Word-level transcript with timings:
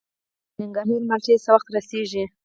د 0.55 0.55
ننګرهار 0.59 1.01
مالټې 1.09 1.35
څه 1.43 1.49
وخت 1.55 1.67
رسیږي؟ 1.75 2.23